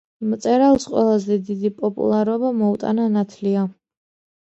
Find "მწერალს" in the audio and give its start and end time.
0.29-0.87